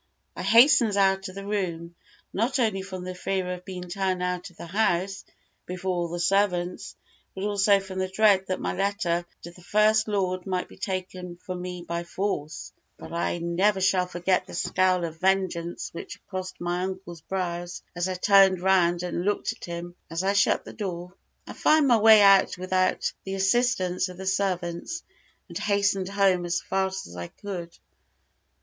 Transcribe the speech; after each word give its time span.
I 0.35 0.41
hastened 0.41 0.97
out 0.97 1.29
of 1.29 1.35
the 1.35 1.45
room, 1.45 1.93
not 2.33 2.57
only 2.57 2.81
from 2.81 3.03
the 3.03 3.13
fear 3.13 3.53
of 3.53 3.65
being 3.65 3.83
turned 3.87 4.23
out 4.23 4.49
of 4.49 4.57
the 4.57 4.65
house 4.65 5.23
before 5.67 5.95
all 5.95 6.07
the 6.07 6.19
servants, 6.19 6.95
but 7.35 7.43
also 7.43 7.79
from 7.79 7.99
the 7.99 8.07
dread 8.07 8.47
that 8.47 8.59
my 8.59 8.73
letter 8.73 9.27
to 9.43 9.51
the 9.51 9.61
first 9.61 10.07
Lord 10.07 10.47
might 10.47 10.67
be 10.67 10.77
taken 10.79 11.35
from 11.37 11.61
me 11.61 11.85
by 11.87 12.03
force; 12.03 12.73
but 12.97 13.13
I 13.13 13.37
never 13.37 13.79
shall 13.79 14.07
forget 14.07 14.47
the 14.47 14.55
scowl 14.55 15.05
of 15.05 15.19
vengeance 15.19 15.89
which 15.93 16.19
crossed 16.25 16.59
my 16.59 16.81
uncle's 16.81 17.21
brows 17.21 17.83
as 17.95 18.09
I 18.09 18.15
turned 18.15 18.59
round 18.59 19.03
and 19.03 19.23
looked 19.23 19.53
at 19.53 19.65
him 19.65 19.93
as 20.09 20.23
I 20.23 20.33
shut 20.33 20.65
the 20.65 20.73
door. 20.73 21.13
I 21.45 21.53
found 21.53 21.87
my 21.87 21.97
way 21.97 22.23
out 22.23 22.57
without 22.57 23.13
the 23.23 23.35
assistance 23.35 24.09
of 24.09 24.17
the 24.17 24.25
servants, 24.25 25.03
and 25.47 25.59
hastened 25.59 26.09
home 26.09 26.43
as 26.47 26.59
fast 26.59 27.05
as 27.05 27.15
I 27.15 27.27
could. 27.27 27.77